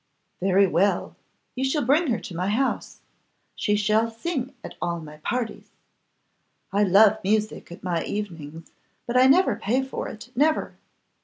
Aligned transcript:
'Very 0.39 0.65
well; 0.65 1.15
you 1.53 1.63
shall 1.63 1.85
bring 1.85 2.07
her 2.07 2.17
to 2.19 2.35
my 2.35 2.47
house. 2.49 3.01
She 3.55 3.75
shall 3.75 4.09
sing 4.09 4.51
at 4.63 4.73
all 4.81 4.99
my 4.99 5.17
parties; 5.17 5.69
I 6.73 6.81
love 6.81 7.19
music 7.23 7.71
at 7.71 7.83
my 7.83 8.03
evenings, 8.03 8.71
but 9.05 9.15
I 9.15 9.27
never 9.27 9.55
pay 9.55 9.83
for 9.83 10.07
it, 10.09 10.31
never. 10.35 10.73